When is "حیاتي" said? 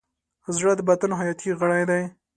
1.19-1.49